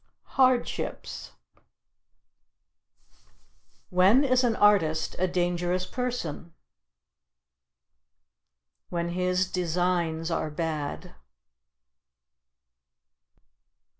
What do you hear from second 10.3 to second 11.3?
are bad.